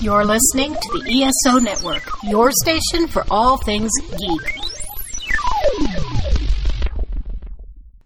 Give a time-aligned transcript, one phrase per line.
[0.00, 4.58] You're listening to the ESO Network, your station for all things geek.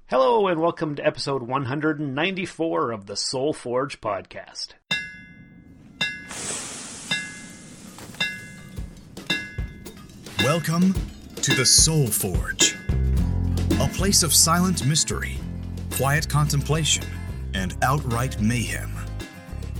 [0.07, 4.75] Hello, and welcome to episode 194 of the Soul Forge podcast.
[10.41, 10.95] Welcome
[11.37, 12.77] to the Soul Forge,
[13.81, 15.37] a place of silent mystery,
[15.93, 17.05] quiet contemplation,
[17.55, 18.98] and outright mayhem.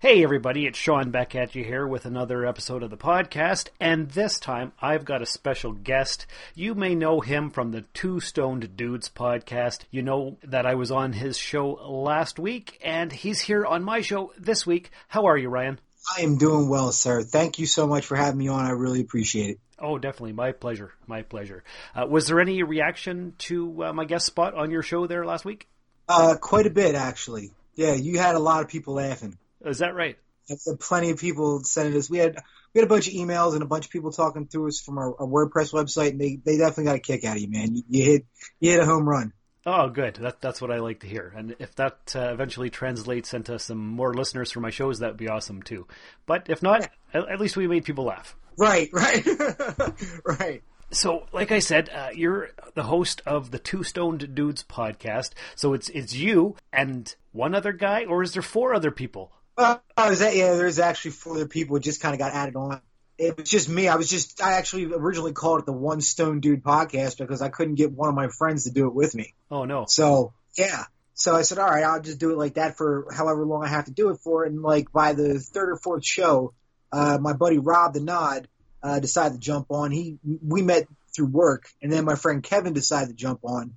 [0.00, 4.08] Hey everybody, it's Sean back at you here with another episode of the podcast, and
[4.08, 6.24] this time I've got a special guest.
[6.54, 9.80] You may know him from the Two Stoned Dudes podcast.
[9.90, 14.00] You know that I was on his show last week, and he's here on my
[14.00, 14.90] show this week.
[15.06, 15.78] How are you, Ryan?
[16.16, 17.22] I am doing well, sir.
[17.22, 18.64] Thank you so much for having me on.
[18.64, 19.60] I really appreciate it.
[19.78, 20.32] Oh, definitely.
[20.32, 20.94] My pleasure.
[21.06, 21.62] My pleasure.
[21.94, 25.44] Uh, was there any reaction to uh, my guest spot on your show there last
[25.44, 25.68] week?
[26.08, 27.50] Uh, quite a bit, actually.
[27.74, 29.36] Yeah, you had a lot of people laughing.
[29.64, 30.16] Is that right?
[30.48, 32.10] Had plenty of people sending us.
[32.10, 32.36] We had
[32.74, 34.98] we had a bunch of emails and a bunch of people talking to us from
[34.98, 37.76] our, our WordPress website, and they, they definitely got a kick out of you, man.
[37.76, 38.26] You, you hit
[38.58, 39.32] you hit a home run.
[39.66, 40.16] Oh, good.
[40.16, 41.32] That, that's what I like to hear.
[41.36, 45.16] And if that uh, eventually translates into some more listeners for my shows, that would
[45.18, 45.86] be awesome too.
[46.24, 48.36] But if not, at, at least we made people laugh.
[48.58, 49.24] Right, right,
[50.24, 50.62] right.
[50.92, 55.30] So, like I said, uh, you're the host of the Two Stoned Dudes podcast.
[55.54, 59.30] So it's it's you and one other guy, or is there four other people?
[59.60, 61.76] Uh, oh, that, yeah, there's actually four other people.
[61.76, 62.80] It just kind of got added on.
[63.18, 63.88] It was just me.
[63.88, 67.50] I was just, I actually originally called it the One Stone Dude podcast because I
[67.50, 69.34] couldn't get one of my friends to do it with me.
[69.50, 69.84] Oh, no.
[69.86, 70.84] So, yeah.
[71.12, 73.68] So I said, all right, I'll just do it like that for however long I
[73.68, 74.44] have to do it for.
[74.44, 76.54] And like by the third or fourth show,
[76.90, 78.48] uh, my buddy Rob the Nod
[78.82, 79.90] uh, decided to jump on.
[79.90, 83.74] He, we met through work, and then my friend Kevin decided to jump on.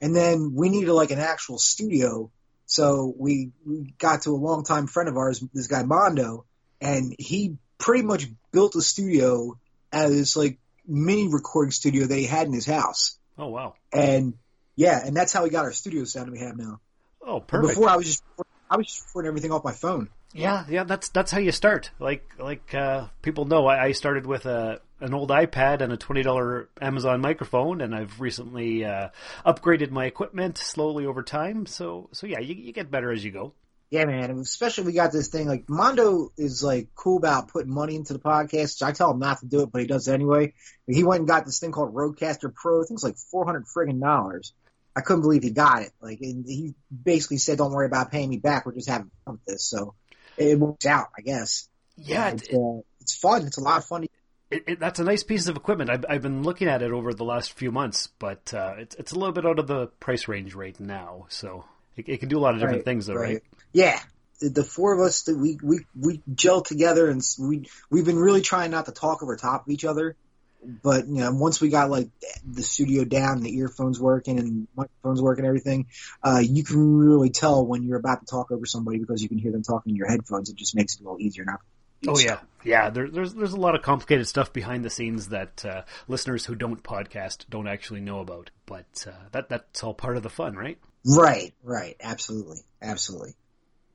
[0.00, 2.30] And then we needed like an actual studio
[2.66, 6.44] so we, we got to a longtime friend of ours, this guy Mondo,
[6.80, 9.58] and he pretty much built a studio
[9.92, 13.18] out of this like mini recording studio that he had in his house.
[13.38, 13.74] Oh wow!
[13.92, 14.34] And
[14.76, 16.80] yeah, and that's how we got our studio sound we have now.
[17.20, 17.74] Oh, perfect.
[17.74, 18.22] before I was just
[18.70, 20.08] I was just recording everything off my phone.
[20.32, 21.90] Yeah, yeah, that's that's how you start.
[21.98, 25.96] Like like uh, people know, I, I started with a an old iPad and a
[25.96, 29.10] twenty dollar Amazon microphone, and I've recently uh,
[29.44, 31.66] upgraded my equipment slowly over time.
[31.66, 33.52] So so yeah, you, you get better as you go.
[33.90, 34.30] Yeah, man.
[34.40, 38.18] Especially we got this thing like Mondo is like cool about putting money into the
[38.18, 38.82] podcast.
[38.82, 40.54] I tell him not to do it, but he does it anyway.
[40.86, 42.82] He went and got this thing called Rodecaster Pro.
[42.82, 44.54] I think it's like four hundred friggin' dollars.
[44.96, 45.92] I couldn't believe he got it.
[46.00, 48.64] Like, and he basically said, "Don't worry about paying me back.
[48.64, 49.94] We're just having fun with this." So
[50.38, 51.68] it works out, I guess.
[51.96, 53.46] Yeah, it's, uh, it's fun.
[53.46, 54.06] It's a lot of fun.
[54.54, 55.90] It, it, that's a nice piece of equipment.
[55.90, 59.10] I've, I've been looking at it over the last few months, but uh, it's it's
[59.10, 61.26] a little bit out of the price range right now.
[61.28, 61.64] So
[61.96, 63.34] it, it can do a lot of different right, things, though, right?
[63.34, 63.42] right?
[63.72, 63.98] Yeah,
[64.40, 68.42] the, four of us that we we we gel together, and we we've been really
[68.42, 70.14] trying not to talk over top of each other.
[70.62, 72.08] But you know, once we got like
[72.48, 75.86] the studio down, the earphones working and microphones working, and everything,
[76.22, 79.38] uh, you can really tell when you're about to talk over somebody because you can
[79.38, 80.48] hear them talking in your headphones.
[80.48, 81.58] It just makes it a little easier now.
[82.06, 82.90] Oh yeah, yeah.
[82.90, 86.54] There, there's there's a lot of complicated stuff behind the scenes that uh, listeners who
[86.54, 88.50] don't podcast don't actually know about.
[88.66, 90.78] But uh, that that's all part of the fun, right?
[91.04, 91.96] Right, right.
[92.00, 93.34] Absolutely, absolutely.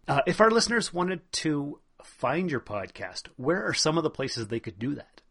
[0.07, 4.47] Uh, if our listeners wanted to find your podcast, where are some of the places
[4.47, 5.21] they could do that?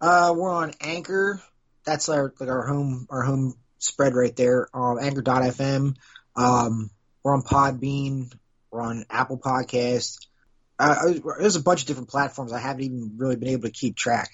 [0.00, 1.42] Uh, we're on Anchor.
[1.84, 4.68] That's our like our home our home spread right there.
[4.74, 5.96] Um, Anchor.fm.
[6.36, 6.90] Um,
[7.22, 8.32] we're on Podbean.
[8.70, 10.27] We're on Apple Podcast.
[10.78, 12.52] Uh, there's a bunch of different platforms.
[12.52, 14.30] I haven't even really been able to keep track.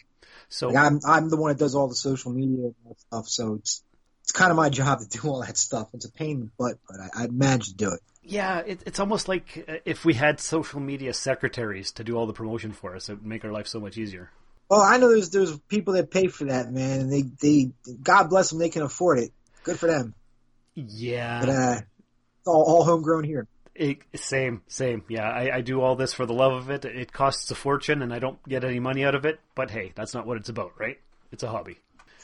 [0.48, 3.28] So like I'm I'm the one that does all the social media and stuff.
[3.28, 3.82] So it's
[4.22, 5.88] it's kind of my job to do all that stuff.
[5.94, 8.00] It's a pain in the butt, but I, I managed to do it.
[8.22, 12.26] Yeah, it, it's almost like uh, if we had social media secretaries to do all
[12.26, 14.30] the promotion for us, it would make our life so much easier.
[14.70, 17.70] Well, I know there's there's people that pay for that, man, and they they
[18.02, 19.30] God bless them, they can afford it.
[19.62, 20.14] Good for them.
[20.74, 21.80] Yeah, but uh,
[22.46, 23.46] all, all homegrown here.
[23.74, 25.02] It, same, same.
[25.08, 26.84] Yeah, I, I do all this for the love of it.
[26.84, 29.40] It costs a fortune, and I don't get any money out of it.
[29.54, 30.98] But hey, that's not what it's about, right?
[31.32, 31.78] It's a hobby.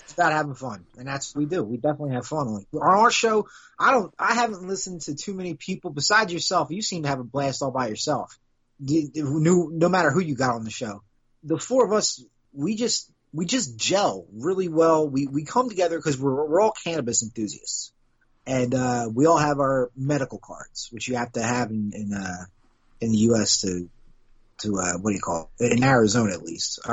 [0.05, 1.62] It's about having fun, and that's we do.
[1.64, 2.49] We definitely have fun.
[2.49, 3.49] On our show,
[3.79, 4.12] I don't.
[4.19, 6.70] I haven't listened to too many people besides yourself.
[6.70, 8.38] You seem to have a blast all by yourself.
[8.81, 11.03] no, no matter who you got on the show,
[11.43, 15.08] the four of us, we just we just gel really well.
[15.08, 17.93] We we come together because we're we're all cannabis enthusiasts,
[18.50, 22.12] and uh, we all have our medical cards, which you have to have in in,
[22.12, 22.44] uh,
[23.00, 23.61] in the U.S.
[23.62, 23.88] to
[24.62, 25.73] to uh, what do you call it?
[25.73, 26.81] In Arizona, at least.
[26.85, 26.91] Uh,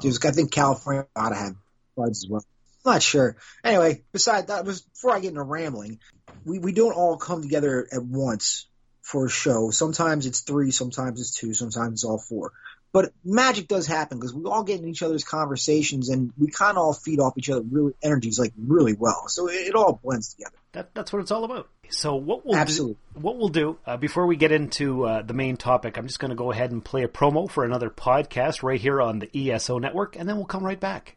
[0.00, 1.54] just- I think California ought to have
[1.96, 2.44] cards as well.
[2.86, 3.36] I'm Not sure.
[3.62, 5.98] Anyway, besides that, was before I get into rambling,
[6.46, 8.66] we we don't all come together at once
[9.02, 9.70] for a show.
[9.70, 12.52] Sometimes it's three, sometimes it's two, sometimes it's all four.
[12.92, 16.72] But magic does happen because we all get in each other's conversations and we kind
[16.72, 19.28] of all feed off each other really energies like really well.
[19.28, 20.56] So it, it all blends together.
[20.72, 21.68] That, that's what it's all about.
[21.90, 22.96] So what we'll Absolutely.
[23.14, 26.20] do, what we'll do uh, before we get into uh, the main topic, I'm just
[26.20, 29.50] going to go ahead and play a promo for another podcast right here on the
[29.50, 31.16] ESO network, and then we'll come right back.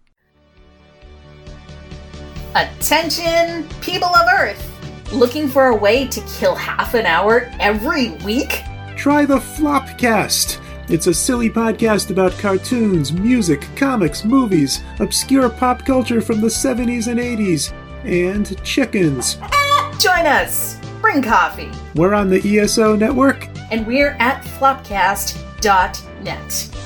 [2.55, 4.69] Attention, people of Earth!
[5.11, 8.61] Looking for a way to kill half an hour every week?
[8.95, 10.62] Try the Flopcast.
[10.89, 17.07] It's a silly podcast about cartoons, music, comics, movies, obscure pop culture from the 70s
[17.07, 17.71] and 80s,
[18.03, 19.35] and chickens.
[19.97, 20.77] Join us!
[20.99, 21.71] Bring coffee!
[21.95, 23.47] We're on the ESO network.
[23.71, 26.77] And we're at flopcast.net.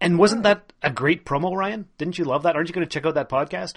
[0.00, 1.88] And wasn't that a great promo, Ryan?
[1.98, 2.56] Didn't you love that?
[2.56, 3.74] Aren't you going to check out that podcast?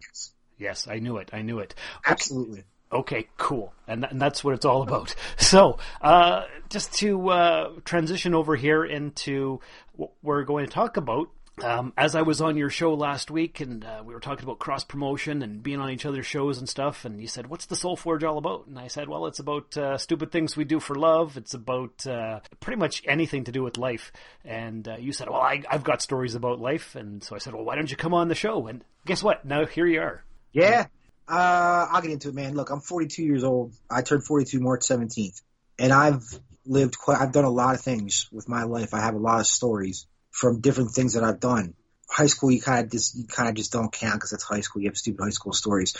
[0.00, 0.32] Yes.
[0.58, 1.30] Yes, I knew it.
[1.32, 1.76] I knew it.
[2.04, 2.64] Absolutely.
[2.92, 3.72] Okay, cool.
[3.86, 5.14] And, th- and that's what it's all about.
[5.38, 9.60] So, uh, just to uh, transition over here into
[9.96, 11.30] what we're going to talk about.
[11.62, 14.60] Um, as I was on your show last week, and uh, we were talking about
[14.60, 17.74] cross promotion and being on each other's shows and stuff, and you said, "What's the
[17.74, 20.78] Soul Forge all about?" And I said, "Well, it's about uh, stupid things we do
[20.78, 21.36] for love.
[21.36, 24.12] It's about uh, pretty much anything to do with life."
[24.44, 27.54] And uh, you said, "Well, I, I've got stories about life," and so I said,
[27.54, 29.44] "Well, why don't you come on the show?" And guess what?
[29.44, 30.22] Now here you are.
[30.52, 30.86] Yeah.
[31.28, 32.54] Uh, I'll get into it, man.
[32.54, 33.74] Look, I'm 42 years old.
[33.90, 35.42] I turned 42 March 17th,
[35.78, 36.24] and I've
[36.64, 37.20] lived quite.
[37.20, 38.94] I've done a lot of things with my life.
[38.94, 41.74] I have a lot of stories from different things that I've done.
[42.08, 44.62] High school, you kind of just you kind of just don't count because it's high
[44.62, 44.80] school.
[44.80, 45.94] You have stupid high school stories.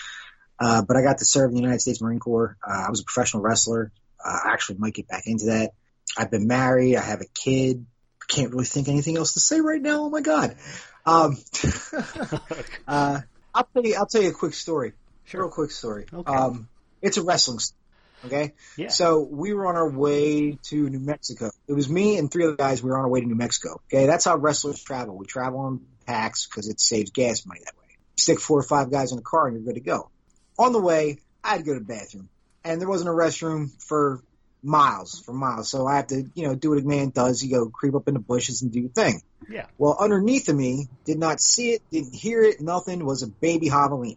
[0.58, 2.56] Uh, but I got to serve in the United States Marine Corps.
[2.66, 3.92] Uh, I was a professional wrestler.
[4.24, 5.72] Uh, I actually might get back into that.
[6.16, 6.96] I've been married.
[6.96, 7.84] I have a kid.
[8.22, 10.04] I can't really think anything else to say right now.
[10.04, 10.56] Oh my god.
[11.04, 11.36] Um,
[12.88, 13.20] uh,
[13.54, 13.94] I'll tell you.
[13.96, 14.92] I'll tell you a quick story.
[15.28, 15.42] Sure.
[15.42, 16.06] Real quick story.
[16.12, 16.32] Okay.
[16.32, 16.68] Um,
[17.02, 17.76] it's a wrestling story.
[18.24, 18.54] Okay.
[18.76, 18.88] Yeah.
[18.88, 21.50] So we were on our way to New Mexico.
[21.68, 22.82] It was me and three other guys.
[22.82, 23.80] We were on our way to New Mexico.
[23.92, 24.06] Okay.
[24.06, 25.16] That's how wrestlers travel.
[25.16, 27.96] We travel on packs because it saves gas money that way.
[28.16, 30.10] Stick four or five guys in a car and you're good to go.
[30.58, 32.30] On the way, I had to go to the bathroom
[32.64, 34.22] and there wasn't a restroom for
[34.62, 35.70] miles, for miles.
[35.70, 37.44] So I have to, you know, do what a man does.
[37.44, 39.22] You go creep up in the bushes and do your thing.
[39.48, 39.66] Yeah.
[39.76, 43.68] Well, underneath of me, did not see it, didn't hear it, nothing, was a baby
[43.68, 44.16] javelina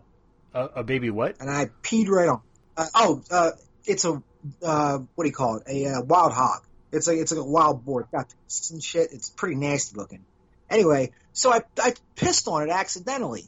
[0.53, 1.37] A, a baby what?
[1.39, 2.41] and I peed right on.
[2.75, 3.51] Uh, oh, uh,
[3.85, 4.21] it's a
[4.63, 5.63] uh, what do you call it?
[5.67, 6.61] A uh, wild hog.
[6.91, 8.01] It's like it's like a wild boar.
[8.01, 9.09] It's got tusks and shit.
[9.11, 10.25] It's pretty nasty looking.
[10.69, 13.45] Anyway, so I I pissed on it accidentally,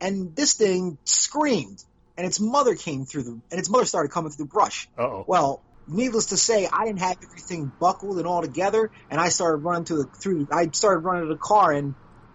[0.00, 1.82] and this thing screamed,
[2.16, 4.88] and its mother came through the and its mother started coming through the brush.
[4.98, 5.24] Uh oh.
[5.26, 9.58] Well, needless to say, I didn't have everything buckled and all together, and I started
[9.58, 10.48] running to the through.
[10.50, 11.94] I started running to the car, and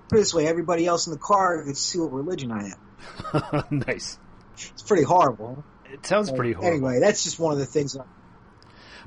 [0.09, 2.84] put it this way, everybody else in the car could see what religion I am.
[3.71, 4.17] nice.
[4.53, 5.63] It's pretty horrible.
[5.91, 6.87] It sounds pretty horrible.
[6.87, 7.93] Anyway, that's just one of the things.
[7.93, 8.05] That,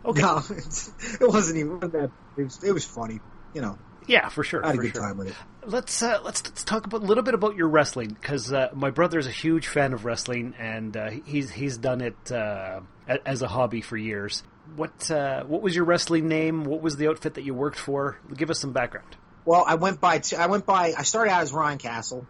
[0.05, 0.21] Okay.
[0.21, 2.11] No, it wasn't even that.
[2.37, 3.21] It was, it was funny.
[3.55, 4.65] You know, Yeah, for sure.
[4.65, 5.03] I had a good sure.
[5.03, 5.35] time with it.
[5.65, 8.91] Let's uh, let's let's talk about, a little bit about your wrestling because uh, my
[8.91, 12.81] brother is a huge fan of wrestling and uh, he's he's done it uh,
[13.27, 14.43] as a hobby for years.
[14.77, 16.65] What uh, what was your wrestling name?
[16.65, 18.19] What was the outfit that you worked for?
[18.35, 19.17] Give us some background.
[19.45, 20.19] Well, I went by.
[20.19, 20.95] T- I went by.
[20.97, 22.27] I started out as Ryan Castle.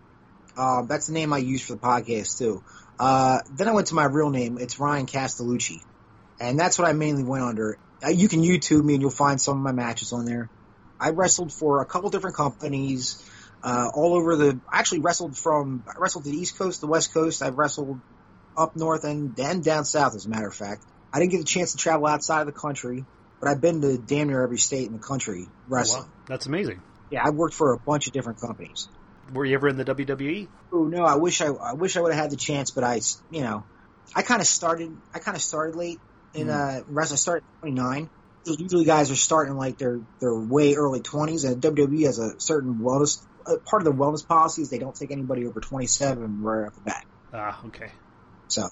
[0.59, 2.63] Um, that's the name I use for the podcast too.
[2.99, 4.59] Uh, then I went to my real name.
[4.59, 5.81] It's Ryan Castellucci,
[6.41, 7.79] and that's what I mainly went under.
[8.05, 10.51] Uh, you can YouTube me and you'll find some of my matches on there.
[11.01, 13.25] I wrestled for a couple different companies
[13.63, 14.59] uh, all over the.
[14.69, 15.85] I actually wrestled from.
[15.87, 17.41] I wrestled the East Coast, the West Coast.
[17.43, 18.01] I wrestled
[18.57, 20.85] up north and then down south, as a matter of fact.
[21.13, 23.05] I didn't get a chance to travel outside of the country,
[23.41, 26.03] but I've been to damn near every state in the country wrestling.
[26.03, 26.83] Wow, that's amazing.
[27.11, 28.89] Yeah, I worked for a bunch of different companies.
[29.33, 29.85] Were you ever in the?
[29.85, 30.49] WWE?
[30.73, 33.01] Oh no, I wish I, I wish I would have had the chance, but I,
[33.31, 33.65] you know,
[34.15, 35.99] I kind of started, I kind of started late
[36.35, 37.17] in uh wrestling.
[37.17, 38.11] I started at 29.
[38.47, 42.77] Usually guys are starting like their their way early 20s, and WWE has a certain
[42.77, 43.25] wellness.
[43.47, 46.75] Uh, part of the wellness policy is they don't take anybody over 27 right off
[46.75, 47.05] the bat.
[47.33, 47.91] Ah, okay.
[48.49, 48.69] So,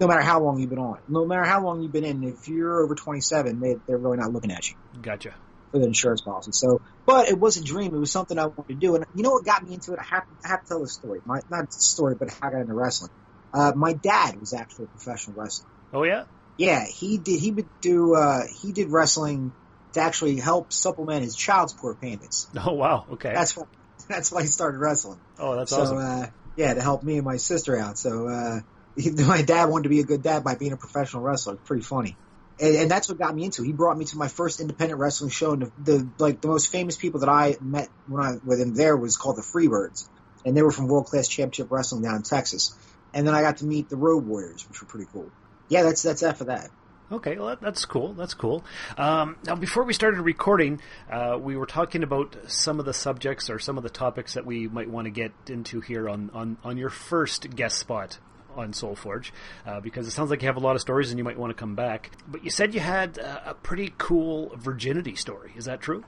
[0.00, 2.48] no matter how long you've been on, no matter how long you've been in, if
[2.48, 4.76] you're over 27, they, they're really not looking at you.
[5.00, 5.34] Gotcha.
[5.80, 6.52] The insurance policy.
[6.52, 7.94] So, but it was a dream.
[7.94, 8.94] It was something I wanted to do.
[8.94, 9.98] And you know what got me into it?
[9.98, 11.20] I have, I have to tell the story.
[11.24, 13.10] My, not the story, but how I got into wrestling.
[13.52, 15.68] Uh, my dad was actually a professional wrestler.
[15.92, 16.24] Oh yeah.
[16.56, 17.40] Yeah, he did.
[17.40, 18.14] He would do.
[18.14, 19.52] Uh, he did wrestling
[19.94, 22.48] to actually help supplement his child support payments.
[22.56, 23.32] Oh wow, okay.
[23.32, 23.64] That's why.
[24.08, 25.20] That's why he started wrestling.
[25.38, 25.98] oh, that's so, awesome.
[25.98, 26.26] uh,
[26.56, 27.96] yeah, to help me and my sister out.
[27.96, 28.60] So, uh,
[28.96, 31.54] he, my dad wanted to be a good dad by being a professional wrestler.
[31.54, 32.18] It's pretty funny.
[32.60, 33.62] And, and that's what got me into.
[33.62, 33.66] it.
[33.66, 36.70] He brought me to my first independent wrestling show, and the, the like the most
[36.70, 40.08] famous people that I met when I with him there was called the Freebirds,
[40.44, 42.76] and they were from World Class Championship Wrestling down in Texas.
[43.12, 45.30] And then I got to meet the Road Warriors, which were pretty cool.
[45.68, 46.70] Yeah, that's that's that for that.
[47.12, 48.14] Okay, well, that's cool.
[48.14, 48.64] That's cool.
[48.96, 50.80] Um, now, before we started recording,
[51.10, 54.46] uh, we were talking about some of the subjects or some of the topics that
[54.46, 58.18] we might want to get into here on, on, on your first guest spot
[58.56, 59.30] on SoulForge,
[59.66, 61.50] uh, because it sounds like you have a lot of stories and you might want
[61.50, 62.10] to come back.
[62.26, 65.52] But you said you had uh, a pretty cool virginity story.
[65.56, 66.04] Is that true?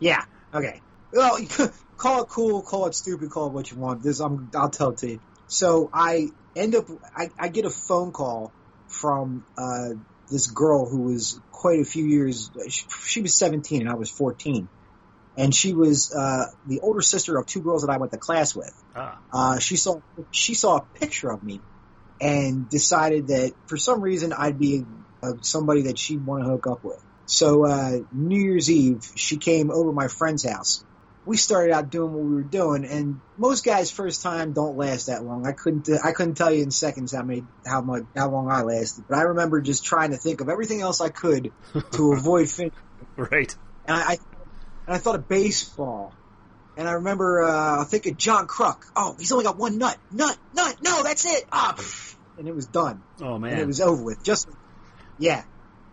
[0.00, 0.24] Yeah.
[0.54, 0.80] Okay.
[1.12, 1.38] Well,
[1.96, 4.02] call it cool, call it stupid, call it what you want.
[4.02, 5.20] This I'm I'll tell it to you.
[5.46, 8.52] So I end up I, I get a phone call
[8.86, 9.90] from uh,
[10.30, 12.50] this girl who was quite a few years.
[12.68, 14.68] She, she was 17 and I was 14,
[15.36, 18.54] and she was uh, the older sister of two girls that I went to class
[18.54, 18.72] with.
[18.94, 21.60] Ah, Uh, she saw she saw a picture of me
[22.20, 24.84] and decided that for some reason I'd be
[25.22, 27.02] uh, somebody that she'd want to hook up with.
[27.26, 30.84] So uh, New Year's Eve, she came over to my friend's house.
[31.24, 35.06] We started out doing what we were doing, and most guys' first time don't last
[35.06, 35.46] that long.
[35.46, 38.62] I couldn't I couldn't tell you in seconds how many how much how long I
[38.62, 41.52] lasted, but I remember just trying to think of everything else I could
[41.92, 42.72] to avoid finishing.
[43.16, 43.54] right.
[43.86, 44.12] and I,
[44.86, 46.14] and I thought of baseball.
[46.80, 48.90] And I remember uh, thinking John Kruk.
[48.96, 49.98] Oh, he's only got one nut.
[50.10, 50.76] Nut, nut.
[50.82, 51.44] No, that's it.
[51.52, 52.16] Ah, pff.
[52.38, 53.02] and it was done.
[53.20, 54.24] Oh man, And it was over with.
[54.24, 54.48] Just
[55.18, 55.44] yeah.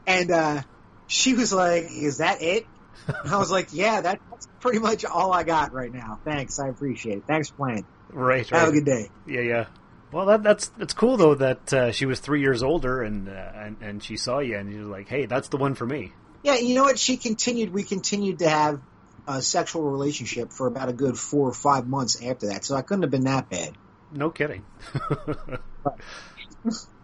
[0.07, 0.61] And uh,
[1.07, 2.65] she was like, "Is that it?"
[3.05, 6.21] And I was like, "Yeah, that's pretty much all I got right now.
[6.23, 7.23] Thanks, I appreciate it.
[7.27, 7.85] Thanks for playing.
[8.13, 8.49] right.
[8.49, 9.41] Have a good day." Yeah.
[9.41, 9.65] Yeah.
[10.13, 13.51] Well, that, that's that's cool though that uh, she was three years older and uh,
[13.55, 16.13] and and she saw you and you're like, hey, that's the one for me.
[16.43, 16.97] Yeah, you know what?
[16.97, 17.73] She continued.
[17.73, 18.79] We continued to have
[19.27, 22.63] a sexual relationship for about a good four or five months after that.
[22.65, 23.73] So I couldn't have been that bad.
[24.13, 24.63] No kidding.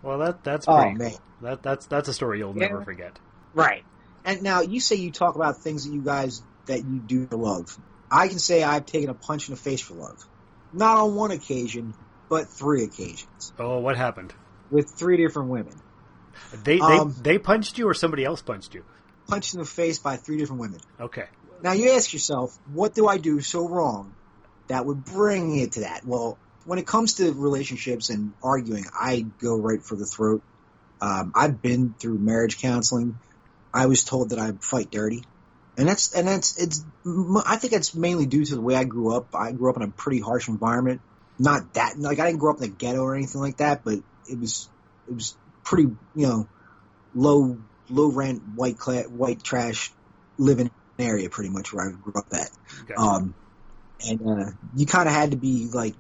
[0.02, 1.14] well, that that's Oh pretty man.
[1.42, 2.68] That that's that's a story you'll Yeah.
[2.68, 3.20] never forget.
[3.54, 3.84] Right.
[4.26, 7.38] And now you say you talk about things that you guys that you do for
[7.38, 7.78] love.
[8.10, 10.24] I can say I've taken a punch in the face for love.
[10.72, 11.94] Not on one occasion,
[12.30, 14.34] but three occasions Oh, what happened?
[14.72, 15.74] with three different women.
[16.64, 18.84] They Um, they they punched you or somebody else punched you?
[19.28, 20.80] Punched in the face by three different women.
[21.00, 21.26] Okay.
[21.64, 24.14] Now you ask yourself, what do I do so wrong
[24.68, 26.06] that would bring it to that?
[26.06, 30.44] Well, when it comes to relationships and arguing, I go right for the throat.
[31.00, 33.18] Um, I've been through marriage counseling.
[33.74, 35.24] I was told that I fight dirty,
[35.78, 36.84] and that's and that's it's.
[37.46, 39.34] I think that's mainly due to the way I grew up.
[39.34, 41.02] I grew up in a pretty harsh environment.
[41.40, 44.00] Not that like I didn't grow up in the ghetto or anything like that, but
[44.30, 44.70] it was
[45.10, 46.48] it was pretty you know
[47.16, 47.58] low
[47.90, 49.92] low rent white cla- white trash
[50.38, 50.70] living
[51.04, 52.50] area pretty much where I grew up at.
[52.88, 53.00] Gotcha.
[53.00, 53.36] Um,
[54.06, 55.96] and uh, you kind of had to be like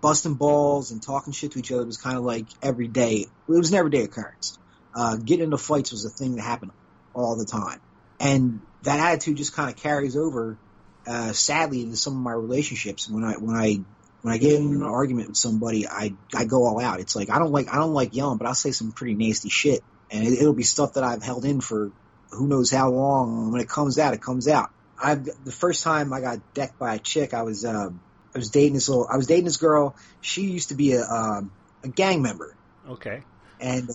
[0.00, 3.14] busting balls and talking shit to each other It was kind of like every day.
[3.22, 4.58] It was an everyday occurrence.
[4.94, 6.72] Uh, getting into fights was a thing that happened
[7.14, 7.80] all the time,
[8.20, 10.60] and that attitude just kind of carries over,
[11.06, 13.08] uh, sadly, into some of my relationships.
[13.10, 13.78] When I when I
[14.20, 17.00] when I get in an argument with somebody, I I go all out.
[17.00, 19.48] It's like I don't like I don't like yelling, but I'll say some pretty nasty
[19.48, 19.80] shit,
[20.10, 21.90] and it, it'll be stuff that I've held in for
[22.34, 23.52] who knows how long.
[23.52, 24.70] When it comes out, it comes out.
[24.98, 28.00] I the first time I got decked by a chick, I was um,
[28.34, 29.94] I was dating this little I was dating this girl.
[30.20, 31.50] She used to be a um,
[31.82, 32.56] a gang member,
[32.88, 33.22] okay.
[33.60, 33.88] and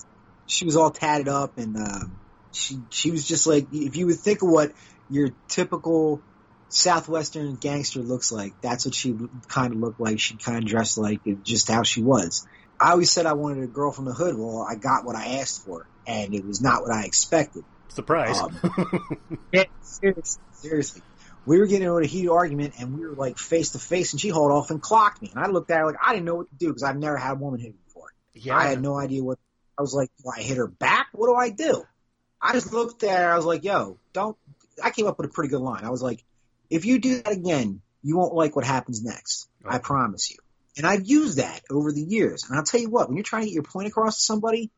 [0.48, 2.17] she was all tatted up, and um,
[2.51, 4.72] she she was just like if you would think of what
[5.10, 6.22] your typical
[6.69, 9.15] southwestern gangster looks like, that's what she
[9.48, 10.19] kind of looked like.
[10.19, 12.48] She kind of dressed like just how she was.
[12.79, 14.38] I always said I wanted a girl from the hood.
[14.38, 17.63] Well, I got what I asked for, and it was not what I expected.
[17.89, 18.39] Surprise.
[18.39, 18.60] Um,
[19.51, 21.01] yeah, seriously, seriously.
[21.46, 24.22] We were getting into a heated argument and we were like face to face and
[24.22, 25.31] she hauled off and clocked me.
[25.34, 27.17] And I looked at her like I didn't know what to do because I've never
[27.17, 28.12] had a woman hit me before.
[28.34, 28.55] yeah.
[28.55, 29.39] I had no idea what
[29.77, 31.08] I was like, do I hit her back?
[31.13, 31.84] What do I do?
[32.41, 34.38] I just looked at her, I was like, yo, don't
[34.84, 35.84] I came up with a pretty good line.
[35.84, 36.24] I was like,
[36.69, 39.48] if you do that again, you won't like what happens next.
[39.65, 39.79] I Oh.
[39.79, 40.38] promise you.
[40.77, 42.46] And I've used that over the years.
[42.48, 44.72] And I'll tell you what, when you're trying to get your point across to somebody,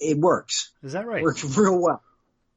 [0.00, 1.22] it works Is that right?
[1.22, 2.02] works real well.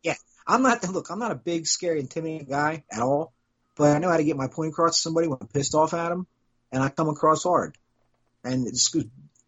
[0.04, 0.16] Yeah,
[0.48, 1.10] I'm not look.
[1.10, 3.34] I'm not a big, scary, intimidating guy at all,
[3.76, 5.94] but I know how to get my point across to somebody when I'm pissed off
[5.94, 6.28] at them,
[6.72, 7.78] and I come across hard.
[8.44, 8.96] And it's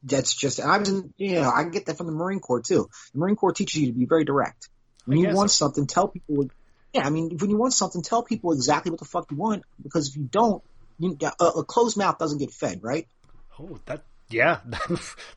[0.03, 2.89] that's just I was in, you know I get that from the Marine Corps too.
[3.13, 4.69] The Marine Corps teaches you to be very direct.
[5.05, 5.65] When I you want so.
[5.65, 6.49] something, tell people.
[6.93, 9.63] Yeah, I mean, when you want something, tell people exactly what the fuck you want.
[9.81, 10.61] Because if you don't,
[10.99, 13.07] you, a, a closed mouth doesn't get fed, right?
[13.57, 14.59] Oh, that Yeah,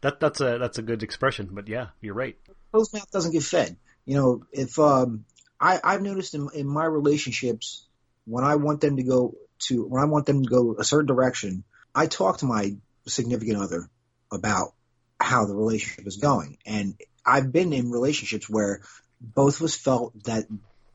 [0.00, 1.48] that that's a that's a good expression.
[1.52, 2.36] But yeah, you're right.
[2.72, 3.76] Closed mouth doesn't get fed.
[4.06, 5.24] You know, if um,
[5.60, 7.86] I I've noticed in in my relationships
[8.26, 9.34] when I want them to go
[9.66, 13.58] to when I want them to go a certain direction, I talk to my significant
[13.58, 13.88] other
[14.32, 14.74] about
[15.20, 16.94] how the relationship is going, and
[17.24, 18.82] I've been in relationships where
[19.20, 20.44] both of us felt that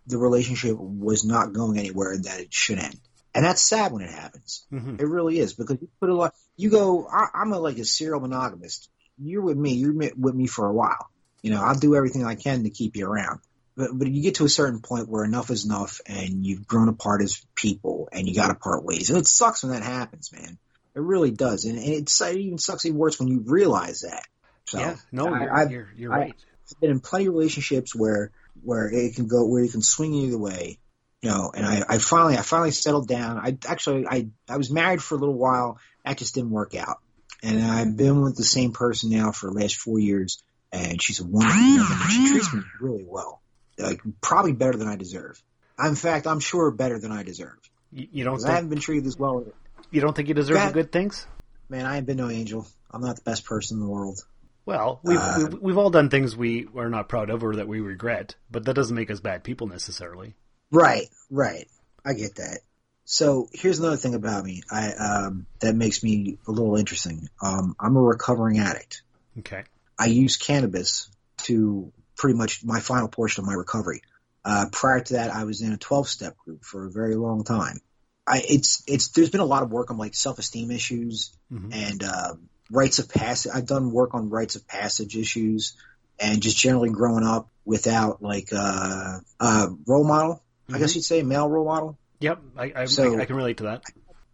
[0.06, 3.00] the relationship was not going anywhere and that it should end.
[3.34, 4.66] And that's sad when it happens.
[4.72, 4.96] Mm-hmm.
[5.00, 6.34] It really is because you put a lot.
[6.58, 7.08] You go.
[7.08, 8.89] I, I'm a, like a serial monogamist.
[9.18, 9.74] You're with me.
[9.74, 11.10] You're with me for a while.
[11.41, 13.39] You know, I'll do everything I can to keep you around.
[13.77, 16.89] But but you get to a certain point where enough is enough, and you've grown
[16.89, 19.10] apart as people, and you got to part ways.
[19.10, 20.58] And it sucks when that happens, man.
[20.96, 24.24] It really does, and, and it's, it even sucks even worse when you realize that.
[24.65, 26.36] So, yeah, no, I- you're, you're, you're I- right.
[26.72, 28.31] I've been in plenty of relationships where
[28.62, 30.77] where it can go where it can swing either way.
[31.22, 33.38] You know, and I, I finally I finally settled down.
[33.38, 35.79] I actually I I was married for a little while.
[36.05, 36.98] That just didn't work out.
[37.41, 41.20] And I've been with the same person now for the last four years, and she's
[41.20, 41.80] a wonderful woman.
[42.02, 43.42] and She treats me really well,
[43.78, 45.42] like probably better than I deserve.
[45.84, 47.58] In fact, I'm sure better than I deserve.
[47.92, 49.46] You, you don't 'Cause I think haven't been treated this well.
[49.92, 51.26] you don't think you deserve That- good things?
[51.70, 52.68] Man, I ain't been no angel.
[52.92, 54.20] I'm not the best person in the world.
[54.66, 57.68] Well, we've, Uh, we've we've all done things we are not proud of or that
[57.68, 60.36] we regret, but that doesn't make us bad people necessarily.
[60.72, 61.68] Right, right.
[62.06, 62.60] I get that.
[63.06, 64.62] So here's another thing about me.
[64.70, 67.30] I um, that makes me a little interesting.
[67.42, 69.02] Um, I'm a recovering addict.
[69.40, 69.64] Okay.
[70.00, 71.10] I use cannabis
[71.44, 74.01] to pretty much my final portion of my recovery.
[74.46, 77.44] Uh, prior to that, I was in a 12 step group for a very long
[77.44, 77.77] time.
[78.25, 81.74] I, it's, it's, there's been a lot of work on like self-esteem issues Mhm.
[81.74, 83.51] and, um, rites of passage.
[83.53, 85.75] I've done work on rites of passage issues
[86.20, 91.24] and just generally growing up without like, uh, uh, role model, I guess you'd say
[91.24, 91.98] male role model.
[92.20, 93.84] Yep, I I, So- I, I can relate to that.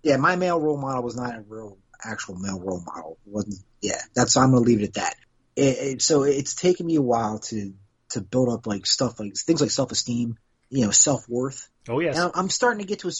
[0.03, 3.17] Yeah, my male role model was not a real actual male role model.
[3.25, 5.15] It wasn't yeah, that's I'm gonna leave it at that.
[5.55, 7.73] It, it, so it's taken me a while to
[8.11, 10.37] to build up like stuff like things like self esteem,
[10.69, 11.69] you know, self worth.
[11.89, 12.17] Oh yes.
[12.17, 13.11] And I'm, starting to get to a.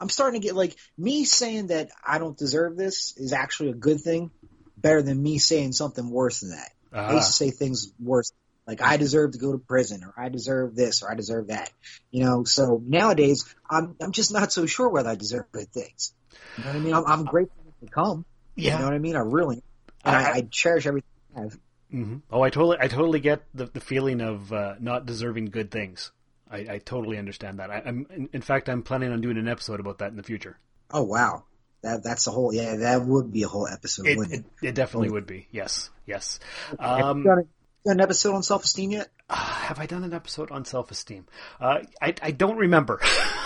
[0.00, 3.74] I'm starting to get like me saying that I don't deserve this is actually a
[3.74, 4.30] good thing,
[4.76, 6.70] better than me saying something worse than that.
[6.92, 8.32] I used Ah, to say things worse,
[8.66, 11.70] like I deserve to go to prison, or I deserve this, or I deserve that.
[12.10, 16.12] You know, so nowadays I'm I'm just not so sure whether I deserve good things.
[16.56, 16.94] You know what I mean?
[16.94, 18.24] I'm, I'm grateful to come.
[18.56, 18.72] yeah.
[18.72, 19.16] You know what I mean?
[19.16, 19.62] I really,
[20.04, 21.58] and I, I- I cherish everything have.
[21.90, 25.70] hmm Oh, I totally, I totally get the, the feeling of uh, not deserving good
[25.70, 26.10] things.
[26.50, 27.70] I, I totally understand that.
[27.70, 30.22] I, I'm, in, in fact, I'm planning on doing an episode about that in the
[30.22, 30.58] future.
[30.90, 31.44] Oh wow,
[31.82, 34.68] that that's a whole yeah, that would be a whole episode, It, wouldn't it, it?
[34.68, 35.48] it definitely would be.
[35.50, 36.38] Yes, yes.
[36.78, 37.42] Have you Um, done, a,
[37.88, 39.08] done an episode on self esteem yet?
[39.30, 41.24] uh, have I done an episode on self-esteem?
[41.58, 43.00] Uh, I, I don't remember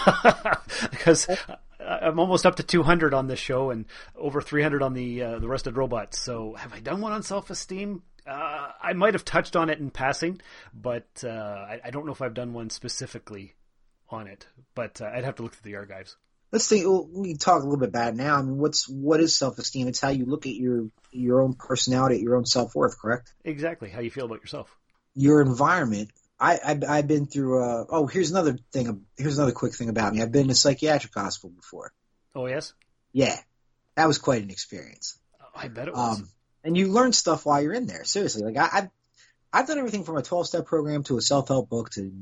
[0.91, 1.29] because
[1.81, 3.85] I'm almost up to 200 on this show and
[4.17, 6.19] over 300 on the uh, the Rusted Robots.
[6.19, 8.03] So have I done one on self-esteem?
[8.27, 10.41] Uh, I might have touched on it in passing,
[10.75, 13.55] but uh, I, I don't know if I've done one specifically
[14.11, 14.47] on it.
[14.75, 16.17] But uh, I'd have to look through the archives.
[16.53, 16.87] Let's think.
[16.87, 18.37] well, We talk a little bit about it now.
[18.37, 19.89] I mean, what's what is self esteem?
[19.89, 22.99] It's how you look at your your own personality, your own self worth.
[23.01, 23.33] Correct?
[23.45, 24.75] Exactly how you feel about yourself.
[25.15, 26.11] your environment.
[26.39, 27.63] I, I I've been through.
[27.63, 29.05] Uh, oh, here's another thing.
[29.17, 30.23] Here's another quick thing about me.
[30.23, 31.93] I've been in a psychiatric hospital before.
[32.35, 32.75] Oh yes,
[33.13, 33.37] Yeah,
[33.95, 35.19] that was quite an experience.
[35.55, 36.19] I bet it was.
[36.19, 36.29] Um,
[36.65, 38.05] and you learn stuff while you're in there.
[38.05, 38.91] Seriously, like I, I've
[39.53, 42.13] I've done everything from a 12 step program to a self help book to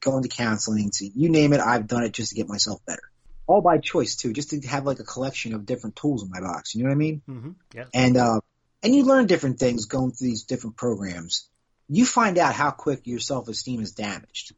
[0.00, 1.60] going to counseling to you name it.
[1.60, 3.02] I've done it just to get myself better.
[3.46, 6.40] All by choice too, just to have like a collection of different tools in my
[6.40, 6.74] box.
[6.74, 7.22] You know what I mean?
[7.26, 7.86] hmm Yeah.
[7.92, 8.40] and uh,
[8.82, 11.48] and you learn different things going through these different programs.
[11.92, 14.54] You find out how quick your self esteem is damaged.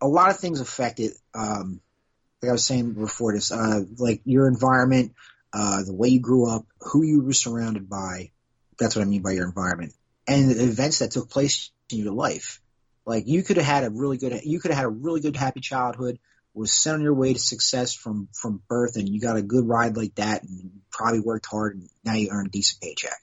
[0.00, 1.12] A lot of things affect it.
[1.32, 1.80] Um,
[2.42, 5.12] like I was saying before this, uh, like your environment,
[5.52, 8.32] uh, the way you grew up, who you were surrounded by.
[8.76, 9.94] That's what I mean by your environment,
[10.26, 12.60] and the events that took place in your life.
[13.06, 15.36] Like you could have had a really good, you could have had a really good,
[15.36, 16.18] happy childhood.
[16.54, 19.66] Was sent on your way to success from from birth, and you got a good
[19.66, 23.20] ride like that, and probably worked hard, and now you earn a decent paycheck.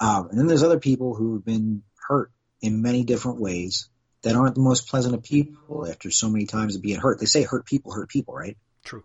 [0.00, 3.88] Um, and then there's other people who have been hurt in many different ways
[4.22, 7.20] that aren't the most pleasant of people after so many times of being hurt.
[7.20, 8.56] They say hurt people hurt people, right?
[8.84, 9.04] True.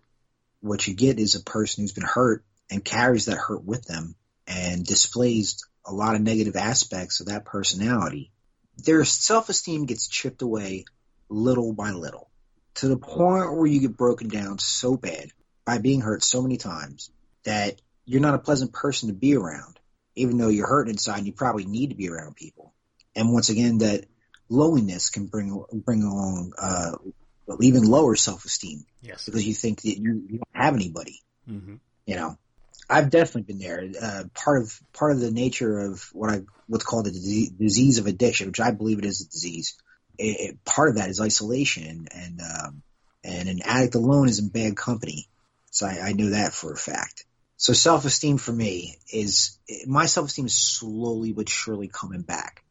[0.62, 4.16] What you get is a person who's been hurt and carries that hurt with them
[4.48, 8.32] and displays a lot of negative aspects of that personality.
[8.78, 10.86] Their self-esteem gets chipped away
[11.30, 12.30] little by little
[12.76, 15.32] to the point where you get broken down so bad
[15.66, 17.12] by being hurt so many times
[17.44, 19.80] that you're not a pleasant person to be around,
[20.16, 22.73] even though you're hurt inside and you probably need to be around people.
[23.16, 24.06] And once again, that
[24.50, 26.92] loneliness can bring bring along uh,
[27.60, 29.26] even lower self esteem Yes.
[29.26, 32.38] because you think that you, you don't have anybody, hmm you know.
[32.90, 33.90] I've definitely been there.
[34.02, 37.98] Uh, part of part of the nature of what I what's called the disease, disease
[37.98, 39.78] of addiction, which I believe it is a disease.
[40.18, 42.84] It, it, part of that is isolation, and um,
[43.24, 45.28] and an addict alone is in bad company.
[45.72, 47.26] So I, I know that for a fact.
[47.58, 52.63] So self esteem for me is my self esteem is slowly but surely coming back,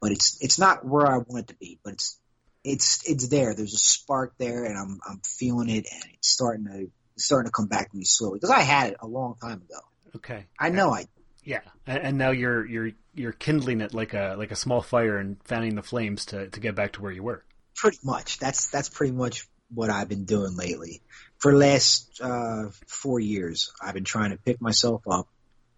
[0.00, 2.18] but it's it's not where I want it to be, but it's
[2.64, 3.54] it's it's there.
[3.54, 7.52] There's a spark there, and I'm I'm feeling it, and it's starting to starting to
[7.52, 9.80] come back to me slowly because I had it a long time ago.
[10.16, 10.46] Okay.
[10.58, 11.06] I know I.
[11.44, 15.18] Yeah, and, and now you're you're you're kindling it like a like a small fire
[15.18, 17.44] and fanning the flames to to get back to where you were.
[17.76, 18.38] Pretty much.
[18.38, 21.02] That's that's pretty much what I've been doing lately.
[21.38, 25.28] For the last uh, four years, I've been trying to pick myself up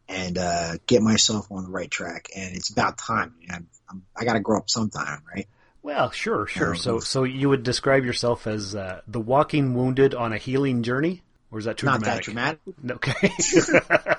[0.09, 3.35] and uh, get myself on the right track, and it's about time.
[3.51, 5.47] I'm, I'm, I got to grow up sometime, right?
[5.83, 6.75] Well, sure, sure.
[6.75, 11.23] So, so you would describe yourself as uh, the walking wounded on a healing journey,
[11.51, 12.25] or is that too Not dramatic?
[12.25, 12.61] that dramatic.
[12.91, 14.15] Okay.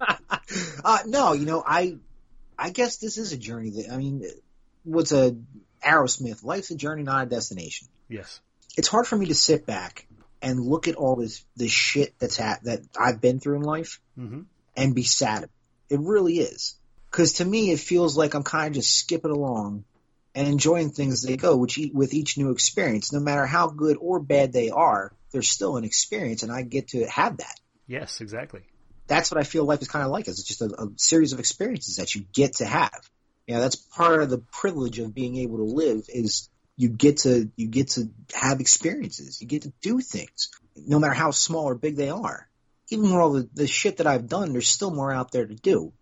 [0.84, 1.96] uh, no, you know, I,
[2.58, 4.24] I guess this is a journey that I mean,
[4.84, 5.36] what's a
[5.84, 6.44] Aerosmith?
[6.44, 7.88] Life's a journey, not a destination.
[8.08, 8.40] yes.
[8.76, 10.06] It's hard for me to sit back
[10.40, 14.00] and look at all this this shit that's ha- that I've been through in life
[14.16, 14.42] hmm
[14.76, 15.48] and be sad.
[15.88, 16.76] It really is.
[17.10, 19.84] Because to me, it feels like I'm kind of just skipping along
[20.34, 23.68] and enjoying things as they go, which e- with each new experience, no matter how
[23.68, 27.60] good or bad they are, they're still an experience, and I get to have that.
[27.86, 28.62] Yes, exactly.
[29.06, 30.28] That's what I feel life is kind of like.
[30.28, 33.10] Is it's just a, a series of experiences that you get to have.
[33.46, 37.18] You know, that's part of the privilege of being able to live is you get
[37.18, 39.40] to you get to have experiences.
[39.40, 42.48] You get to do things, no matter how small or big they are.
[42.90, 45.54] Even with all the, the shit that I've done, there's still more out there to
[45.54, 45.92] do,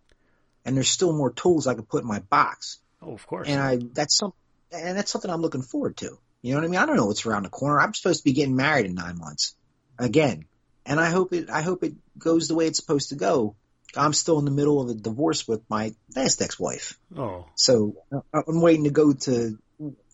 [0.69, 2.79] and there's still more tools I can put in my box.
[3.03, 3.49] Oh, of course.
[3.49, 4.33] And I that's some
[4.71, 6.19] and that's something I'm looking forward to.
[6.43, 6.79] You know what I mean?
[6.81, 7.81] I don't know what's around the corner.
[7.81, 9.55] I'm supposed to be getting married in nine months
[9.99, 10.45] again,
[10.87, 13.57] and I hope it I hope it goes the way it's supposed to go.
[13.97, 16.99] I'm still in the middle of a divorce with my last ex-wife.
[17.17, 17.97] oh, So
[18.35, 19.59] I'm waiting to go to.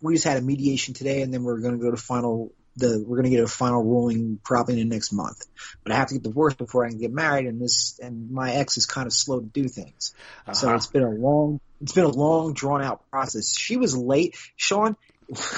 [0.00, 2.52] We just had a mediation today, and then we're going to go to final.
[2.76, 5.42] The we're going to get a final ruling probably in the next month.
[5.82, 8.52] But I have to get divorced before I can get married, and this and my
[8.52, 10.12] ex is kind of slow to do things.
[10.52, 10.76] So Uh-huh.
[10.76, 13.56] it's been a long, it's been a long, drawn out process.
[13.56, 14.96] She was late, Sean.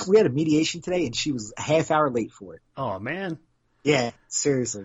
[0.09, 2.61] We had a mediation today, and she was a half hour late for it.
[2.77, 3.39] oh man.
[3.83, 4.85] Yeah, seriously,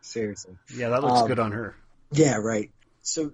[0.00, 0.56] seriously.
[0.74, 1.76] Yeah, that looks Um, good on her.
[2.12, 2.70] Yeah, right.
[3.02, 3.32] So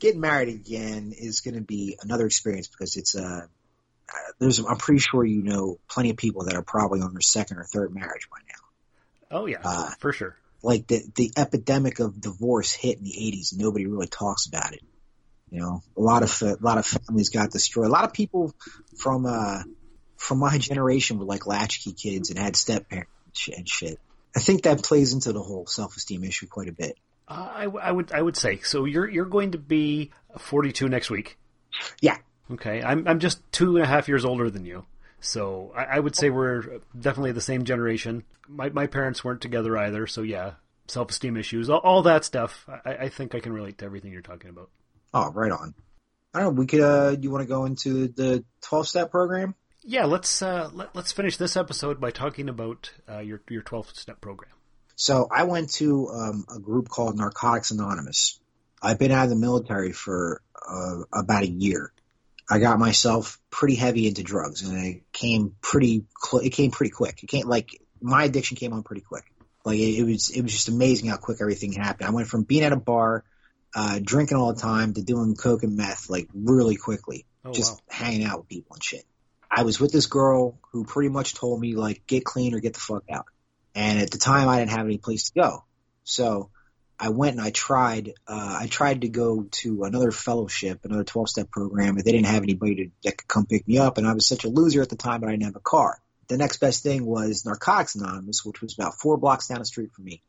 [0.00, 3.46] getting married again is going to be another experience because it's uh, uh,
[4.38, 7.58] there's I'm pretty sure you know plenty of people that are probably on their second
[7.58, 9.38] or third marriage by now.
[9.38, 10.36] Oh yeah, uh, for sure.
[10.62, 13.56] Like the the epidemic of divorce hit in the 80s.
[13.56, 14.82] Nobody really talks about it.
[15.50, 17.86] You know, a lot of a lot of families got destroyed.
[17.86, 18.54] A lot of people
[18.96, 19.62] from uh
[20.16, 23.98] from my generation were like latchkey kids and had step parents and shit.
[24.36, 26.96] I think that plays into the whole self esteem issue quite a bit.
[27.26, 28.84] Uh, I, I would I would say so.
[28.84, 31.38] You're you're going to be 42 next week.
[32.00, 32.18] Yeah.
[32.52, 32.82] Okay.
[32.82, 34.84] I'm I'm just two and a half years older than you,
[35.20, 38.24] so I, I would say we're definitely the same generation.
[38.48, 40.52] My my parents weren't together either, so yeah,
[40.88, 42.66] self esteem issues, all, all that stuff.
[42.84, 44.70] I, I think I can relate to everything you're talking about.
[45.14, 45.74] Oh, right on.
[46.34, 46.60] I don't know.
[46.60, 46.80] We could.
[46.80, 49.54] Uh, you want to go into the twelve step program?
[49.82, 53.96] Yeah, let's uh, let, let's finish this episode by talking about uh, your your 12
[53.96, 54.52] step program.
[54.96, 58.38] So I went to um, a group called Narcotics Anonymous.
[58.82, 61.92] I've been out of the military for uh, about a year.
[62.50, 66.04] I got myself pretty heavy into drugs, and it came pretty.
[66.20, 67.22] Cl- it came pretty quick.
[67.22, 69.24] It came like my addiction came on pretty quick.
[69.64, 70.30] Like it, it was.
[70.30, 72.08] It was just amazing how quick everything happened.
[72.08, 73.24] I went from being at a bar,
[73.74, 77.24] uh, drinking all the time, to doing coke and meth like really quickly.
[77.44, 77.78] Oh just wow.
[77.88, 79.04] hanging out with people and shit.
[79.50, 82.74] I was with this girl who pretty much told me like get clean or get
[82.74, 83.26] the fuck out.
[83.74, 85.64] And at the time I didn't have any place to go.
[86.04, 86.50] So
[87.00, 91.50] I went and I tried uh I tried to go to another fellowship, another 12-step
[91.50, 94.12] program, but they didn't have anybody to, that could come pick me up and I
[94.12, 95.98] was such a loser at the time but I didn't have a car.
[96.28, 99.92] The next best thing was Narcotics Anonymous, which was about 4 blocks down the street
[99.92, 100.22] from me.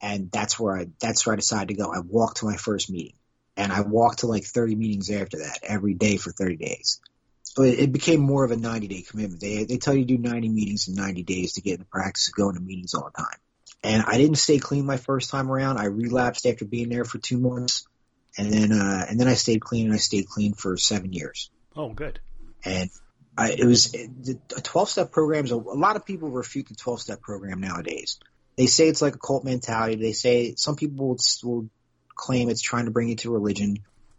[0.00, 1.92] And that's where I that's where I decided to go.
[1.92, 3.14] I walked to my first meeting
[3.56, 7.00] and I walked to like 30 meetings after that every day for 30 days.
[7.42, 9.40] So it, it became more of a 90 day commitment.
[9.40, 11.86] They they tell you to do 90 meetings in 90 days to get in the
[11.86, 13.38] practice of going to meetings all the time.
[13.82, 15.78] And I didn't stay clean my first time around.
[15.78, 17.86] I relapsed after being there for two months,
[18.36, 21.50] and then uh, and then I stayed clean and I stayed clean for seven years.
[21.76, 22.18] Oh, good.
[22.64, 22.90] And
[23.36, 25.44] I, it was the a 12 step program.
[25.44, 28.18] is A, a lot of people refute the 12 step program nowadays.
[28.56, 29.94] They say it's like a cult mentality.
[29.94, 31.70] They say some people will, will
[32.16, 33.76] claim it's trying to bring you to religion.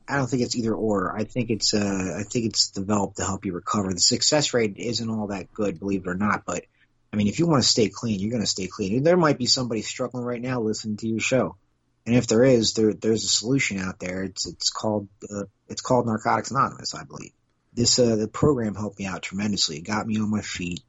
[0.08, 1.16] I don't think it's either or.
[1.16, 3.94] I think it's uh, I think it's developed to help you recover.
[3.94, 6.44] The success rate isn't all that good, believe it or not.
[6.46, 6.64] But
[7.12, 9.04] I mean, if you want to stay clean, you're going to stay clean.
[9.04, 11.58] There might be somebody struggling right now listening to your show,
[12.06, 14.24] And if there is, there there's a solution out there.
[14.24, 17.32] It's it's called uh, it's called Narcotics Anonymous, I believe.
[17.74, 19.78] This uh, the program helped me out tremendously.
[19.78, 20.82] It got me on my feet.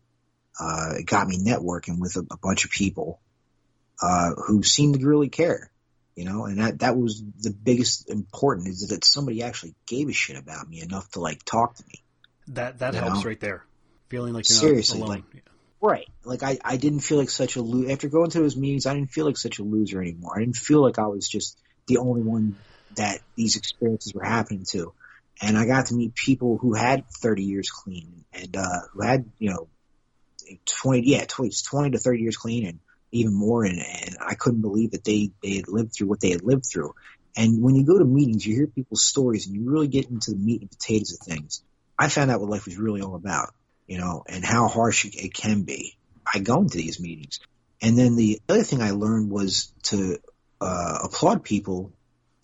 [0.58, 3.20] Uh, it got me networking with a, a bunch of people
[4.02, 5.70] uh, who seemed to really care,
[6.16, 6.44] you know.
[6.44, 10.68] And that that was the biggest important is that somebody actually gave a shit about
[10.68, 12.02] me enough to like talk to me.
[12.48, 13.28] That that helps know?
[13.28, 13.64] right there.
[14.08, 15.24] Feeling like you're Seriously, not alone.
[15.34, 15.44] like-
[15.80, 16.08] Right.
[16.24, 18.86] Like I, I didn't feel like such a loser after going to those meetings.
[18.86, 20.36] I didn't feel like such a loser anymore.
[20.36, 22.56] I didn't feel like I was just the only one
[22.96, 24.92] that these experiences were happening to.
[25.40, 29.24] And I got to meet people who had 30 years clean and, uh, who had,
[29.38, 29.68] you know,
[30.82, 33.64] 20, yeah, 20, 20 to 30 years clean and even more.
[33.64, 36.66] And, and I couldn't believe that they, they had lived through what they had lived
[36.70, 36.94] through.
[37.36, 40.32] And when you go to meetings, you hear people's stories and you really get into
[40.32, 41.62] the meat and potatoes of things.
[41.98, 43.54] I found out what life was really all about
[43.90, 45.96] you know, and how harsh it- can be.
[46.24, 47.40] I go into these meetings.
[47.82, 50.18] And then the other thing I learned was to
[50.60, 51.92] uh, applaud people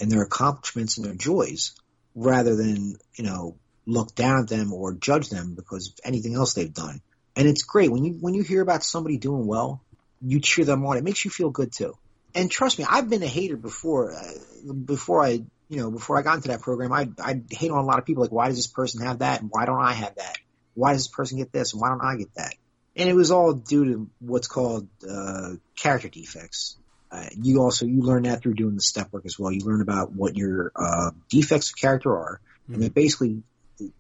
[0.00, 1.72] and their accomplishments and their joys
[2.16, 6.54] rather than, you know, look down at them or judge them because of anything else
[6.54, 7.00] they've done.
[7.36, 9.84] And it's great when you when you hear about somebody doing well,
[10.20, 10.96] you cheer them on.
[10.96, 11.94] It makes you feel good too.
[12.34, 14.14] And trust me, I've been a hater before.
[14.14, 17.78] Uh, before I, you know, before I got into that program, I I hate on
[17.78, 18.22] a lot of people.
[18.24, 20.38] Like, why does this person have that, and why don't I have that?
[20.76, 22.54] Why does this person get this, and why don't I get that?
[22.94, 26.76] And it was all due to what's called uh, character defects.
[27.10, 29.50] Uh, you also you learn that through doing the step work as well.
[29.50, 33.42] You learn about what your uh, defects of character are, and they're basically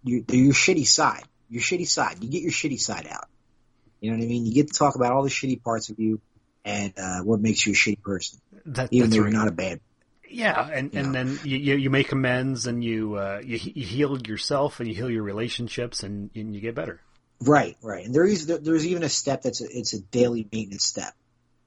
[0.04, 1.24] your, they're your shitty side.
[1.48, 2.22] Your shitty side.
[2.22, 3.28] You get your shitty side out.
[4.00, 4.46] You know what I mean?
[4.46, 6.20] You get to talk about all the shitty parts of you
[6.64, 9.30] and uh, what makes you a shitty person, That, even though right.
[9.30, 9.80] you're not a bad.
[10.28, 11.12] Yeah, and, and Yeah.
[11.12, 14.94] then you, you you make amends and you uh, you, you heal yourself and you
[14.94, 17.00] heal your relationships and, and you get better.
[17.40, 18.04] Right, right.
[18.04, 21.12] And there is there's even a step that's a, it's a daily maintenance step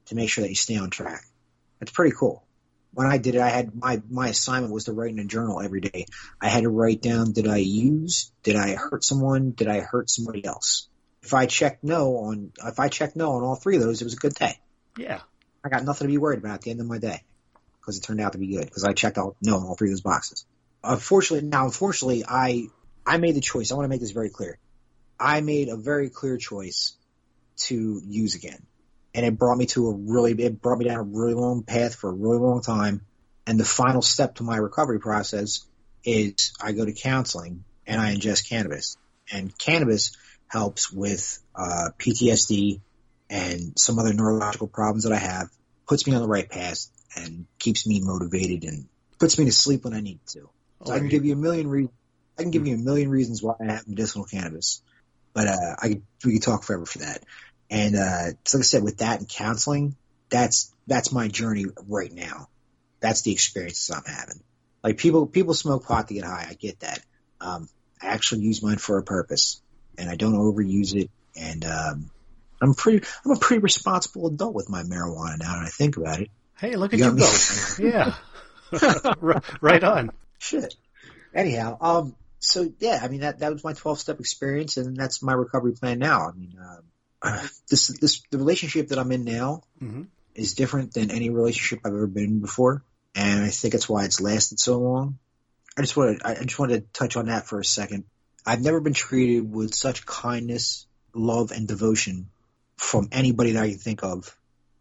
[0.07, 1.23] to make sure that you stay on track.
[1.79, 2.43] That's pretty cool.
[2.91, 5.61] When I did it, I had my my assignment was to write in a journal
[5.61, 6.05] every day.
[6.41, 8.31] I had to write down: Did I use?
[8.43, 9.51] Did I hurt someone?
[9.51, 10.87] Did I hurt somebody else?
[11.21, 14.05] If I checked no on if I checked no on all three of those, it
[14.05, 14.59] was a good day.
[14.97, 15.21] Yeah,
[15.63, 17.21] I got nothing to be worried about at the end of my day
[17.89, 19.93] because it turned out to be good because I checked all no all three of
[19.93, 20.45] those boxes.
[20.83, 22.67] Unfortunately, now unfortunately, I
[23.05, 23.71] I made the choice.
[23.71, 24.59] I want to make this very clear.
[25.19, 26.93] I made a very clear choice
[27.67, 28.61] to use again,
[29.15, 31.95] and it brought me to a really it brought me down a really long path
[31.95, 33.01] for a really long time.
[33.47, 35.65] And the final step to my recovery process
[36.03, 38.97] is I go to counseling and I ingest cannabis,
[39.31, 40.11] and cannabis
[40.47, 42.81] helps with uh, PTSD
[43.31, 45.49] and some other neurological problems that I have,
[45.87, 48.87] puts me on the right path and keeps me motivated and
[49.19, 50.49] puts me to sleep when I need to.
[50.85, 51.89] So I can give you a million re-
[52.37, 54.81] I can give you a million reasons why I have medicinal cannabis,
[55.33, 57.23] but uh, I could, we could talk forever for that.
[57.69, 59.95] And uh, so like I said, with that and counseling,
[60.29, 62.47] that's that's my journey right now.
[63.01, 64.41] That's the experiences I'm having.
[64.83, 66.47] Like people people smoke pot to get high.
[66.49, 67.01] I get that.
[67.41, 67.67] Um,
[68.01, 69.61] I actually use mine for a purpose,
[69.97, 71.11] and I don't overuse it.
[71.35, 72.09] And um,
[72.61, 76.21] I'm pretty I'm a pretty responsible adult with my marijuana now that I think about
[76.21, 76.29] it.
[76.59, 77.33] Hey, look at You you go.
[77.79, 78.15] yeah.
[79.61, 80.11] right, on.
[80.39, 80.75] Shit.
[81.33, 85.21] Anyhow, um, so yeah, I mean that that was my twelve step experience, and that's
[85.21, 86.27] my recovery plan now.
[86.27, 86.55] I mean,
[87.21, 90.03] uh, this this the relationship that I'm in now hmm
[90.35, 92.83] is different than any relationship I've ever been in before,
[93.15, 95.17] and I think that's why it's lasted so long.
[95.77, 98.05] I just wanted I I just wanted to touch on that for a second.
[98.45, 102.29] I've never been treated with such kindness, love, and devotion
[102.77, 104.35] from anybody that I can think of,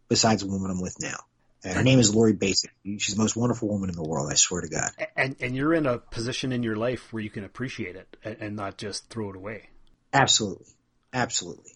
[0.07, 1.17] besides the woman I'm with now.
[1.63, 2.71] And her name is Lori Basic.
[2.85, 4.31] She's the most wonderful woman in the world.
[4.31, 4.91] I swear to God.
[5.15, 8.37] And and you're in a position in your life where you can appreciate it and,
[8.39, 9.69] and not just throw it away.
[10.13, 10.67] Absolutely.
[11.13, 11.71] Absolutely.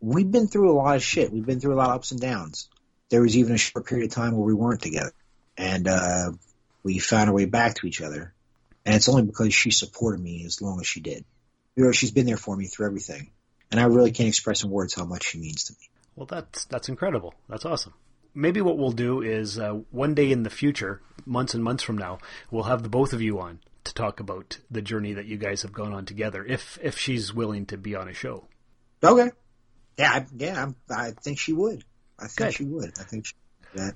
[0.00, 1.32] We've been through a lot of shit.
[1.32, 2.68] We've been through a lot of ups and downs.
[3.10, 5.12] There was even a short period of time where we weren't together.
[5.56, 6.32] And uh,
[6.82, 8.32] we found our way back to each other.
[8.84, 11.24] And it's only because she supported me as long as she did.
[11.74, 13.30] You know, she's been there for me through everything.
[13.70, 15.88] And I really can't express in words how much she means to me.
[16.14, 17.34] Well, that's that's incredible.
[17.48, 17.92] That's awesome.
[18.36, 21.96] Maybe what we'll do is uh, one day in the future, months and months from
[21.96, 22.18] now,
[22.50, 25.62] we'll have the both of you on to talk about the journey that you guys
[25.62, 26.44] have gone on together.
[26.44, 28.46] If if she's willing to be on a show.
[29.02, 29.30] Okay.
[29.96, 31.82] Yeah, I, yeah, I think she would.
[32.18, 32.54] I think Good.
[32.54, 32.92] she would.
[33.00, 33.34] I think she
[33.74, 33.94] that.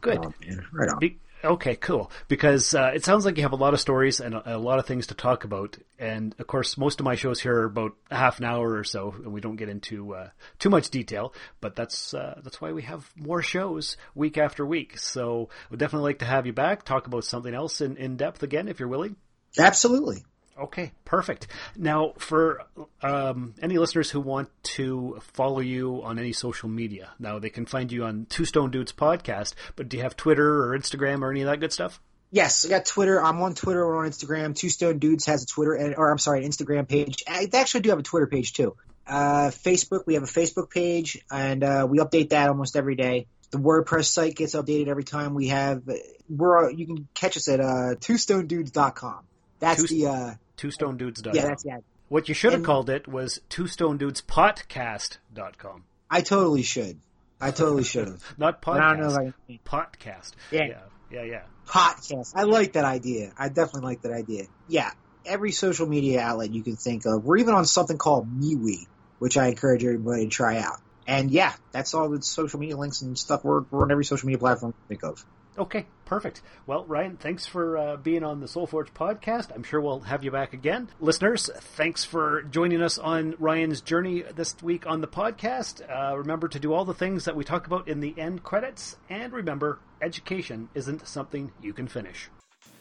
[0.00, 0.18] Good.
[0.24, 0.32] Oh.
[0.72, 0.98] Right on.
[0.98, 2.10] Be- okay, cool.
[2.28, 4.78] Because uh, it sounds like you have a lot of stories and a, a lot
[4.78, 5.78] of things to talk about.
[5.98, 9.14] And of course, most of my shows here are about half an hour or so,
[9.16, 10.28] and we don't get into uh,
[10.58, 11.32] too much detail.
[11.60, 14.98] But that's uh, that's why we have more shows week after week.
[14.98, 18.42] So we'd definitely like to have you back, talk about something else in, in depth
[18.42, 19.16] again, if you're willing.
[19.58, 20.24] Absolutely.
[20.58, 21.48] Okay, perfect.
[21.76, 22.62] Now, for
[23.02, 27.66] um, any listeners who want to follow you on any social media, now they can
[27.66, 29.52] find you on Two Stoned Dudes podcast.
[29.76, 32.00] But do you have Twitter or Instagram or any of that good stuff?
[32.30, 33.22] Yes, I got Twitter.
[33.22, 34.56] I'm on Twitter or on Instagram.
[34.56, 37.22] Two Stoned Dudes has a Twitter, and, or I'm sorry, an Instagram page.
[37.28, 38.76] I actually do have a Twitter page too.
[39.06, 43.26] Uh, Facebook, we have a Facebook page, and uh, we update that almost every day.
[43.50, 45.34] The WordPress site gets updated every time.
[45.34, 45.82] We have
[46.28, 49.20] we're you can catch us at uh, twostonedudes.com.
[49.60, 51.34] That's Two- the uh, TwoStonedDudes.com.
[51.34, 51.78] yeah, that's yeah.
[52.08, 55.84] What you should have And- called it was Two Stoned Dudes TwoStonedDudesPodcast.com.
[56.10, 57.00] I totally should.
[57.40, 58.22] I totally should have.
[58.38, 58.64] Not podcast.
[58.74, 59.58] But I don't know if I can.
[59.66, 60.32] Podcast.
[60.50, 60.66] Yeah.
[60.66, 60.78] yeah,
[61.10, 61.22] yeah.
[61.24, 61.42] yeah.
[61.66, 62.32] Podcast.
[62.34, 63.32] I like that idea.
[63.38, 64.44] I definitely like that idea.
[64.68, 64.90] Yeah,
[65.24, 67.24] every social media outlet you can think of.
[67.24, 68.86] We're even on something called MeWe,
[69.18, 70.80] which I encourage everybody to try out.
[71.08, 73.44] And yeah, that's all the social media links and stuff.
[73.44, 75.24] We're, we're on every social media platform you can think of.
[75.58, 76.42] Okay, perfect.
[76.66, 79.54] Well, Ryan, thanks for uh, being on the Soul Forge podcast.
[79.54, 80.88] I'm sure we'll have you back again.
[81.00, 85.80] Listeners, thanks for joining us on Ryan's journey this week on the podcast.
[85.88, 88.96] Uh, remember to do all the things that we talk about in the end credits.
[89.08, 92.28] And remember, education isn't something you can finish.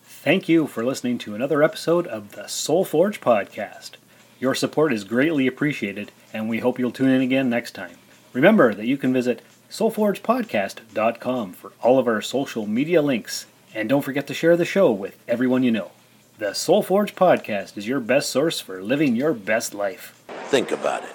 [0.03, 3.91] Thank you for listening to another episode of the Soul Forge podcast.
[4.39, 7.97] Your support is greatly appreciated, and we hope you'll tune in again next time.
[8.33, 9.41] Remember that you can visit
[9.75, 14.89] soulforgepodcast.com for all of our social media links, and don't forget to share the show
[14.89, 15.91] with everyone you know.
[16.37, 20.23] The Soul Forge podcast is your best source for living your best life.
[20.45, 21.09] Think about it.